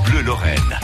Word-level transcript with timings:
Bleu 0.00 0.22
Lorraine. 0.22 0.78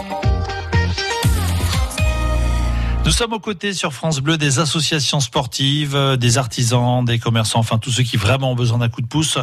Nous 3.07 3.11
sommes 3.11 3.33
aux 3.33 3.39
côtés 3.39 3.73
sur 3.73 3.95
France 3.95 4.21
Bleu 4.21 4.37
des 4.37 4.59
associations 4.59 5.21
sportives, 5.21 5.97
euh, 5.97 6.17
des 6.17 6.37
artisans, 6.37 7.03
des 7.05 7.19
commerçants, 7.19 7.61
enfin 7.61 7.79
tous 7.79 7.91
ceux 7.91 8.03
qui 8.03 8.19
vraiment 8.19 8.53
ont 8.53 8.55
besoin 8.55 8.79
d'un 8.79 8.91
coup 8.91 9.01
de 9.01 9.07
pouce. 9.07 9.39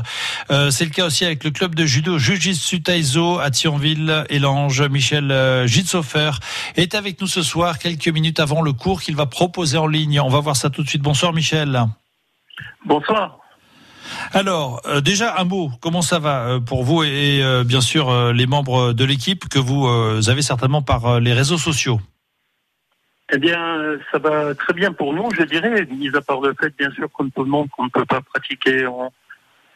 Euh, 0.51 0.69
c'est 0.69 0.85
le 0.85 0.91
cas 0.91 1.05
aussi 1.05 1.25
avec 1.25 1.43
le 1.43 1.49
club 1.49 1.73
de 1.73 1.83
judo 1.85 2.19
Jujitsu 2.19 2.83
Taizo 2.83 3.39
à 3.39 3.49
Thionville. 3.49 4.25
Et 4.29 4.37
l'ange 4.37 4.83
Michel 4.83 5.31
euh, 5.31 5.65
Gitsofer 5.65 6.31
est 6.75 6.93
avec 6.93 7.19
nous 7.19 7.27
ce 7.27 7.41
soir, 7.41 7.79
quelques 7.79 8.09
minutes 8.09 8.39
avant 8.39 8.61
le 8.61 8.73
cours 8.73 9.01
qu'il 9.01 9.15
va 9.15 9.25
proposer 9.25 9.77
en 9.77 9.87
ligne. 9.87 10.19
On 10.19 10.29
va 10.29 10.41
voir 10.41 10.55
ça 10.55 10.69
tout 10.69 10.83
de 10.83 10.89
suite. 10.89 11.01
Bonsoir 11.01 11.33
Michel. 11.33 11.85
Bonsoir. 12.85 13.39
Alors, 14.33 14.81
euh, 14.85 15.01
déjà 15.01 15.35
un 15.37 15.43
mot, 15.43 15.69
comment 15.81 16.01
ça 16.01 16.19
va 16.19 16.47
euh, 16.47 16.59
pour 16.59 16.83
vous 16.83 17.03
et, 17.03 17.41
euh, 17.43 17.63
bien 17.63 17.81
sûr 17.81 18.33
les 18.33 18.45
membres 18.45 18.93
de 18.93 19.05
l'équipe 19.05 19.47
que 19.49 19.59
vous 19.59 19.87
avez 20.29 20.41
certainement 20.41 20.81
par 20.81 21.19
les 21.19 21.33
réseaux 21.33 21.57
sociaux? 21.57 21.99
Eh 23.31 23.37
bien, 23.37 23.97
ça 24.11 24.19
va 24.19 24.53
très 24.53 24.73
bien 24.73 24.93
pour 24.93 25.13
nous, 25.13 25.29
je 25.37 25.43
dirais, 25.43 25.87
mis 25.89 26.15
à 26.15 26.21
part 26.21 26.41
le 26.41 26.53
fait, 26.59 26.75
bien 26.77 26.91
sûr, 26.91 27.09
comme 27.11 27.31
tout 27.31 27.43
le 27.43 27.49
monde, 27.49 27.67
qu'on 27.69 27.85
ne 27.85 27.89
peut 27.89 28.05
pas 28.05 28.21
pratiquer 28.21 28.85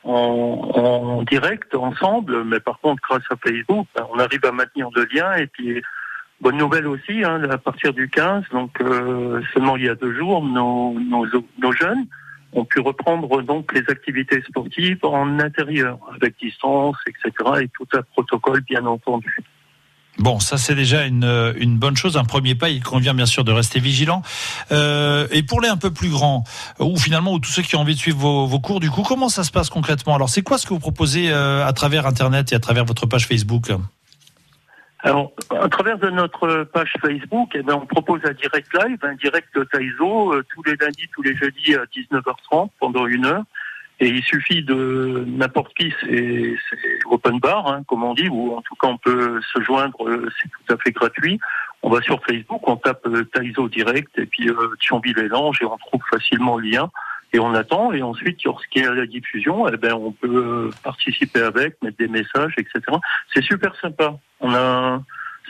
en, 0.04 1.24
direct, 1.24 1.74
ensemble, 1.76 2.44
mais 2.44 2.60
par 2.60 2.80
contre, 2.80 3.02
grâce 3.10 3.24
à 3.32 3.36
Facebook, 3.38 3.88
ben, 3.96 4.06
on 4.14 4.20
arrive 4.20 4.46
à 4.46 4.52
maintenir 4.52 4.90
le 4.96 5.08
lien 5.14 5.34
et 5.36 5.48
puis 5.48 5.82
Bonne 6.42 6.56
nouvelle 6.56 6.88
aussi, 6.88 7.22
hein, 7.26 7.44
à 7.50 7.58
partir 7.58 7.94
du 7.94 8.08
15, 8.08 8.46
donc 8.54 8.82
seulement 9.54 9.76
il 9.76 9.84
y 9.84 9.90
a 9.90 9.96
deux 9.96 10.16
jours, 10.16 10.42
nos 10.42 11.74
jeunes 11.74 12.06
ont 12.54 12.66
pu 12.66 12.80
reprendre 12.80 13.42
donc 13.42 13.74
les 13.74 13.84
activités 13.90 14.42
sportives 14.48 15.00
en 15.04 15.40
intérieur, 15.40 16.00
avec 16.16 16.36
distance, 16.42 16.98
etc. 17.08 17.32
et 17.62 17.68
tout 17.70 17.88
un 17.94 18.02
protocole 18.14 18.62
bien 18.62 18.86
entendu. 18.86 19.38
Bon, 20.20 20.40
ça 20.42 20.58
c'est 20.58 20.76
déjà 20.76 21.06
une, 21.06 21.54
une, 21.58 21.78
bonne 21.78 21.96
chose, 21.96 22.18
un 22.18 22.26
premier 22.26 22.54
pas. 22.54 22.70
Il 22.70 22.84
convient 22.84 23.14
bien 23.14 23.26
sûr 23.26 23.46
de 23.46 23.54
rester 23.54 23.80
vigilant. 23.80 24.22
Euh, 24.72 25.28
et 25.32 25.44
pour 25.44 25.62
les 25.62 25.70
un 25.70 25.78
peu 25.78 25.92
plus 25.92 26.10
grands, 26.10 26.44
ou 26.80 26.98
finalement 26.98 27.32
ou 27.32 27.40
tous 27.40 27.52
ceux 27.52 27.62
qui 27.62 27.78
ont 27.78 27.80
envie 27.80 27.96
de 27.96 28.00
suivre 28.00 28.20
vos, 28.20 28.46
vos, 28.46 28.60
cours, 28.60 28.82
du 28.82 28.90
coup, 28.90 29.04
comment 29.04 29.30
ça 29.30 29.46
se 29.46 29.52
passe 29.52 29.70
concrètement? 29.70 30.16
Alors, 30.16 30.28
c'est 30.28 30.42
quoi 30.42 30.58
ce 30.58 30.66
que 30.66 30.74
vous 30.74 30.80
proposez 30.80 31.32
euh, 31.32 31.66
à 31.66 31.72
travers 31.72 32.06
Internet 32.06 32.52
et 32.52 32.56
à 32.56 32.60
travers 32.60 32.84
votre 32.84 33.06
page 33.06 33.28
Facebook? 33.28 33.72
Alors, 35.02 35.32
à 35.52 35.70
travers 35.70 35.98
de 35.98 36.10
notre 36.10 36.66
page 36.66 36.94
Facebook, 37.02 37.52
eh 37.56 37.64
bien, 37.64 37.76
on 37.76 37.86
propose 37.86 38.20
un 38.26 38.34
direct 38.34 38.68
live, 38.74 38.98
un 39.04 39.16
direct 39.16 39.58
Taizo, 39.72 40.34
euh, 40.34 40.44
tous 40.54 40.62
les 40.64 40.76
lundis, 40.76 41.08
tous 41.14 41.22
les 41.22 41.36
jeudis 41.36 41.76
à 41.76 41.86
19h30 41.86 42.70
pendant 42.80 43.08
une 43.08 43.26
heure. 43.26 43.44
Et 44.02 44.08
il 44.08 44.24
suffit 44.24 44.64
de 44.64 45.26
n'importe 45.28 45.74
qui, 45.74 45.94
c'est 46.02 46.56
open 47.06 47.40
bar, 47.40 47.68
hein, 47.68 47.84
comme 47.88 48.04
on 48.04 48.14
dit, 48.14 48.30
ou 48.30 48.56
en 48.56 48.62
tout 48.62 48.76
cas 48.76 48.88
on 48.88 48.98
peut 48.98 49.42
se 49.54 49.62
joindre, 49.62 50.08
euh, 50.08 50.30
c'est 50.42 50.50
tout 50.50 50.74
à 50.74 50.78
fait 50.78 50.92
gratuit. 50.92 51.40
On 51.82 51.90
va 51.90 52.02
sur 52.02 52.22
Facebook, 52.24 52.62
on 52.68 52.78
tape 52.78 53.06
euh, 53.08 53.24
Taizo 53.34 53.68
direct 53.68 54.18
et 54.18 54.26
puis 54.26 54.50
euh, 54.50 54.76
Thionville 54.82 55.20
et 55.20 55.30
on 55.34 55.52
trouve 55.52 56.02
facilement 56.12 56.58
le 56.58 56.70
lien 56.70 56.92
et 57.34 57.40
on 57.40 57.54
attend. 57.54 57.94
Et 57.94 58.02
ensuite, 58.02 58.44
lorsqu'il 58.44 58.84
y 58.84 58.86
a 58.86 58.94
la 58.94 59.06
diffusion, 59.06 59.68
eh 59.68 59.78
ben, 59.78 59.94
on 59.94 60.12
peut 60.12 60.70
participer 60.84 61.42
avec, 61.42 61.82
mettre 61.82 61.98
des 61.98 62.08
messages, 62.08 62.54
etc. 62.58 62.82
C'est 63.34 63.44
super 63.44 63.76
sympa. 63.80 64.18
On 64.40 64.54
a 64.54 65.02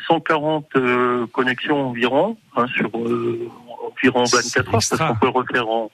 140 0.07 0.67
euh, 0.75 1.27
connexions 1.27 1.89
environ, 1.89 2.37
hein, 2.55 2.65
sur 2.67 2.89
euh, 2.95 3.49
environ 3.91 4.23
24 4.23 4.57
heures, 4.57 4.71
parce 4.71 4.89
qu'on 4.89 5.15
peut 5.15 5.29
refaire 5.29 5.69
en, 5.69 5.91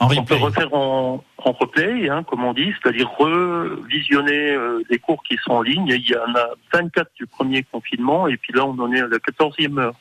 on 0.00 0.24
peut 0.24 0.34
refaire 0.34 0.72
en, 0.74 1.22
en 1.38 1.52
replay, 1.52 2.08
hein, 2.08 2.24
comme 2.24 2.44
on 2.44 2.52
dit, 2.52 2.72
c'est-à-dire 2.82 3.10
revisionner 3.10 4.50
euh, 4.50 4.82
les 4.90 4.98
cours 4.98 5.22
qui 5.22 5.36
sont 5.44 5.52
en 5.52 5.62
ligne. 5.62 5.86
Il 5.88 6.08
y 6.08 6.16
en 6.16 6.34
a 6.34 6.48
24 6.72 7.10
du 7.16 7.26
premier 7.26 7.62
confinement, 7.62 8.26
et 8.26 8.36
puis 8.36 8.52
là, 8.52 8.66
on 8.66 8.78
en 8.78 8.92
est 8.92 9.00
à 9.00 9.06
la 9.06 9.18
14e 9.18 9.78
heure. 9.78 9.94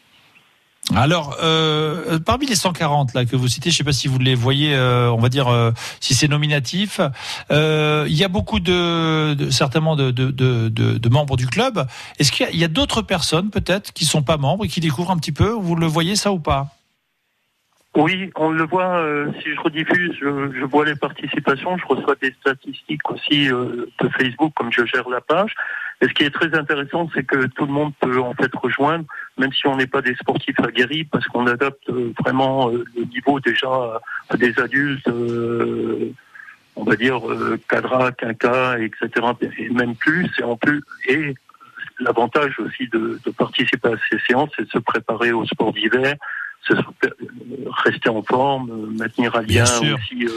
Alors, 0.95 1.37
euh, 1.41 2.19
parmi 2.19 2.45
les 2.45 2.55
140 2.55 3.13
là 3.13 3.25
que 3.25 3.35
vous 3.35 3.47
citez, 3.47 3.69
je 3.69 3.75
ne 3.75 3.77
sais 3.77 3.83
pas 3.83 3.93
si 3.93 4.07
vous 4.07 4.19
les 4.19 4.35
voyez, 4.35 4.75
euh, 4.75 5.09
on 5.11 5.17
va 5.17 5.29
dire 5.29 5.47
euh, 5.47 5.71
si 6.01 6.13
c'est 6.13 6.27
nominatif. 6.27 6.99
Euh, 7.51 8.05
il 8.09 8.15
y 8.15 8.23
a 8.23 8.27
beaucoup 8.27 8.59
de, 8.59 9.33
de 9.33 9.49
certainement 9.49 9.95
de, 9.95 10.11
de, 10.11 10.31
de, 10.31 11.09
membres 11.09 11.37
du 11.37 11.47
club. 11.47 11.87
Est-ce 12.19 12.31
qu'il 12.31 12.55
y 12.55 12.63
a, 12.63 12.65
a 12.65 12.67
d'autres 12.67 13.01
personnes 13.01 13.49
peut-être 13.49 13.93
qui 13.93 14.05
sont 14.05 14.21
pas 14.21 14.37
membres 14.37 14.65
et 14.65 14.67
qui 14.67 14.81
découvrent 14.81 15.11
un 15.11 15.17
petit 15.17 15.31
peu? 15.31 15.51
Vous 15.51 15.75
le 15.75 15.87
voyez 15.87 16.15
ça 16.15 16.31
ou 16.31 16.39
pas? 16.39 16.80
Oui, 17.93 18.31
on 18.35 18.51
le 18.51 18.63
voit, 18.63 18.99
euh, 18.99 19.29
si 19.41 19.53
je 19.53 19.59
rediffuse, 19.59 20.15
je, 20.17 20.51
je, 20.57 20.63
vois 20.63 20.85
les 20.85 20.95
participations, 20.95 21.77
je 21.77 21.85
reçois 21.85 22.15
des 22.21 22.33
statistiques 22.39 23.09
aussi 23.11 23.51
euh, 23.51 23.85
de 23.99 24.09
Facebook 24.17 24.53
comme 24.55 24.71
je 24.71 24.85
gère 24.85 25.09
la 25.09 25.19
page. 25.19 25.53
Et 25.99 26.07
ce 26.07 26.13
qui 26.13 26.23
est 26.23 26.29
très 26.33 26.57
intéressant, 26.57 27.09
c'est 27.13 27.25
que 27.25 27.47
tout 27.47 27.65
le 27.65 27.73
monde 27.73 27.91
peut 27.99 28.17
en 28.21 28.33
fait 28.33 28.49
rejoindre, 28.55 29.03
même 29.37 29.51
si 29.51 29.67
on 29.67 29.75
n'est 29.75 29.87
pas 29.87 30.01
des 30.01 30.15
sportifs 30.15 30.57
aguerris, 30.61 31.03
parce 31.03 31.27
qu'on 31.27 31.47
adapte 31.47 31.89
euh, 31.89 32.13
vraiment 32.23 32.69
le 32.69 33.03
niveau 33.13 33.41
déjà 33.41 33.99
à, 34.29 34.37
des 34.37 34.57
adultes, 34.57 35.09
on 36.77 36.83
va 36.85 36.95
dire 36.95 37.19
cadra, 37.67 38.13
quinca, 38.13 38.79
etc., 38.79 39.09
et 39.59 39.69
même 39.69 39.95
plus, 39.95 40.29
et 40.39 40.43
en 40.43 40.55
plus, 40.55 40.81
et 41.09 41.35
l'avantage 41.99 42.57
aussi 42.59 42.87
de, 42.87 43.19
de 43.23 43.31
participer 43.31 43.89
à 43.89 43.97
ces 44.09 44.17
séances, 44.19 44.49
c'est 44.55 44.63
de 44.63 44.71
se 44.71 44.79
préparer 44.79 45.33
au 45.33 45.45
sport 45.45 45.73
d'hiver, 45.73 46.15
rester 47.83 48.09
en 48.09 48.21
forme, 48.23 48.93
maintenir 48.97 49.35
un 49.35 49.41
lien 49.41 49.63
aussi. 49.63 49.85
Euh, 50.25 50.29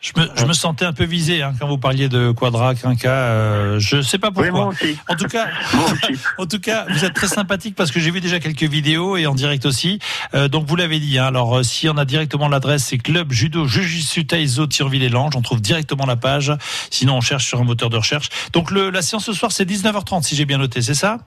je, 0.00 0.12
me, 0.16 0.28
je, 0.36 0.44
me, 0.44 0.52
sentais 0.52 0.84
un 0.84 0.92
peu 0.92 1.04
visé 1.04 1.42
hein, 1.42 1.54
quand 1.58 1.68
vous 1.68 1.78
parliez 1.78 2.08
de 2.08 2.32
Quadra, 2.32 2.74
Quinca. 2.74 3.10
Euh, 3.10 3.78
je 3.78 4.02
sais 4.02 4.18
pas 4.18 4.30
pourquoi. 4.30 4.66
aussi. 4.66 4.96
En 5.08 5.14
tout 5.14 5.26
cas, 5.26 5.46
en 6.38 6.46
tout 6.46 6.58
cas, 6.58 6.86
vous 6.90 7.04
êtes 7.04 7.14
très 7.14 7.28
sympathique 7.28 7.74
parce 7.76 7.92
que 7.92 8.00
j'ai 8.00 8.10
vu 8.10 8.20
déjà 8.20 8.40
quelques 8.40 8.64
vidéos 8.64 9.16
et 9.16 9.26
en 9.26 9.34
direct 9.34 9.64
aussi. 9.64 10.00
Euh, 10.34 10.48
donc 10.48 10.66
vous 10.66 10.76
l'avez 10.76 10.98
dit. 10.98 11.18
Hein, 11.18 11.26
alors 11.26 11.58
euh, 11.58 11.62
si 11.62 11.88
on 11.88 11.96
a 11.96 12.04
directement 12.04 12.48
l'adresse, 12.48 12.84
c'est 12.84 12.98
Club 12.98 13.32
Judo 13.32 13.66
Jujutsu 13.66 14.26
Taizo 14.26 14.66
Tirville 14.66 15.02
et 15.02 15.08
Lange. 15.08 15.36
On 15.36 15.42
trouve 15.42 15.60
directement 15.60 16.06
la 16.06 16.16
page. 16.16 16.52
Sinon, 16.90 17.16
on 17.16 17.20
cherche 17.20 17.46
sur 17.46 17.60
un 17.60 17.64
moteur 17.64 17.90
de 17.90 17.96
recherche. 17.96 18.28
Donc 18.52 18.70
le, 18.70 18.90
la 18.90 19.02
séance 19.02 19.24
ce 19.26 19.32
soir, 19.32 19.52
c'est 19.52 19.68
19h30 19.68 20.22
si 20.22 20.34
j'ai 20.34 20.44
bien 20.44 20.58
noté. 20.58 20.82
C'est 20.82 20.94
ça? 20.94 21.18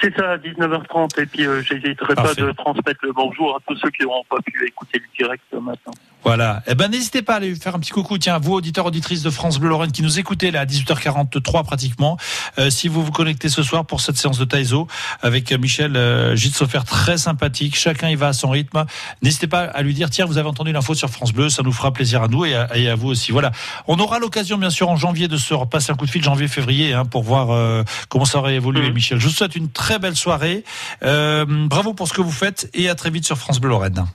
C'est 0.00 0.14
ça, 0.16 0.32
à 0.32 0.36
19h30. 0.38 1.20
Et 1.20 1.26
puis, 1.26 1.46
euh, 1.46 1.62
j'hésiterai 1.62 2.14
pas 2.14 2.34
de 2.34 2.52
transmettre 2.52 3.00
le 3.02 3.12
bonjour 3.12 3.56
à 3.56 3.58
tous 3.66 3.76
ceux 3.76 3.90
qui 3.90 4.02
n'auront 4.02 4.24
pas 4.24 4.40
pu 4.44 4.66
écouter 4.66 4.98
le 4.98 5.24
direct 5.24 5.42
ce 5.50 5.56
matin. 5.56 5.90
Voilà. 6.24 6.62
Eh 6.66 6.74
ben, 6.74 6.88
n'hésitez 6.88 7.22
pas 7.22 7.34
à 7.34 7.36
aller 7.36 7.54
faire 7.54 7.74
un 7.74 7.80
petit 7.80 7.90
coucou. 7.90 8.18
Tiens, 8.18 8.38
vous, 8.38 8.52
auditeurs, 8.52 8.86
auditrices 8.86 9.22
de 9.22 9.30
France 9.30 9.58
Bleu 9.58 9.68
Lorraine 9.68 9.92
qui 9.92 10.02
nous 10.02 10.18
écoutez 10.18 10.50
là 10.50 10.60
à 10.60 10.66
18h43 10.66 11.64
pratiquement. 11.64 12.16
Euh, 12.58 12.70
si 12.70 12.88
vous 12.88 13.02
vous 13.04 13.12
connectez 13.12 13.48
ce 13.48 13.62
soir 13.62 13.84
pour 13.84 14.00
cette 14.00 14.16
séance 14.16 14.38
de 14.38 14.44
Taizo 14.44 14.86
avec 15.20 15.52
Michel 15.52 15.96
euh, 15.96 16.36
Gitsofer, 16.36 16.80
très 16.86 17.18
sympathique. 17.18 17.76
Chacun 17.76 18.08
y 18.08 18.14
va 18.14 18.28
à 18.28 18.32
son 18.32 18.50
rythme. 18.50 18.84
N'hésitez 19.22 19.46
pas 19.46 19.62
à 19.62 19.82
lui 19.82 19.94
dire, 19.94 20.10
tiens, 20.10 20.26
vous 20.26 20.38
avez 20.38 20.48
entendu 20.48 20.72
l'info 20.72 20.94
sur 20.94 21.10
France 21.10 21.32
Bleu. 21.32 21.48
Ça 21.48 21.62
nous 21.62 21.72
fera 21.72 21.92
plaisir 21.92 22.22
à 22.22 22.28
nous 22.28 22.44
et 22.44 22.54
à, 22.54 22.76
et 22.76 22.88
à 22.88 22.94
vous 22.94 23.08
aussi. 23.08 23.32
Voilà. 23.32 23.52
On 23.86 23.98
aura 23.98 24.18
l'occasion, 24.18 24.58
bien 24.58 24.70
sûr, 24.70 24.88
en 24.88 24.96
janvier 24.96 25.28
de 25.28 25.36
se 25.36 25.54
repasser 25.54 25.92
un 25.92 25.96
coup 25.96 26.06
de 26.06 26.10
fil, 26.10 26.22
janvier-février, 26.22 26.92
hein, 26.92 27.04
pour 27.04 27.22
voir 27.22 27.50
euh, 27.50 27.82
comment 28.08 28.24
ça 28.24 28.38
aurait 28.38 28.54
évolué, 28.54 28.90
mmh. 28.90 28.94
Michel. 28.94 29.18
Je 29.18 29.26
vous 29.26 29.34
souhaite 29.34 29.56
une 29.56 29.70
très 29.70 29.98
belle 29.98 30.16
soirée. 30.16 30.64
Euh, 31.02 31.44
bravo 31.48 31.94
pour 31.94 32.08
ce 32.08 32.12
que 32.12 32.20
vous 32.20 32.30
faites 32.30 32.70
et 32.74 32.88
à 32.88 32.94
très 32.94 33.10
vite 33.10 33.26
sur 33.26 33.38
France 33.38 33.60
Bleu 33.60 33.70
Lorraine. 33.70 34.06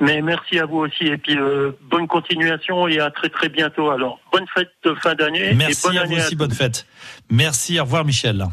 Mais 0.00 0.22
merci 0.22 0.58
à 0.58 0.66
vous 0.66 0.78
aussi 0.78 1.04
et 1.04 1.18
puis 1.18 1.36
euh, 1.36 1.72
bonne 1.90 2.06
continuation 2.06 2.88
et 2.88 2.98
à 2.98 3.10
très 3.10 3.28
très 3.28 3.48
bientôt. 3.48 3.90
Alors 3.90 4.20
bonne 4.32 4.46
fête 4.54 4.70
de 4.84 4.94
fin 4.94 5.14
d'année. 5.14 5.52
Merci 5.54 5.86
et 5.86 5.90
bonne 5.90 5.98
à 5.98 6.04
vous 6.04 6.16
aussi, 6.16 6.36
bonne 6.36 6.52
fête. 6.52 6.86
Merci, 7.30 7.78
au 7.78 7.84
revoir 7.84 8.04
Michel. 8.04 8.46